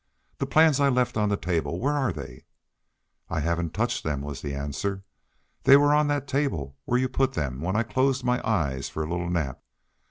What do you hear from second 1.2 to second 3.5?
the table! Where are they?" "I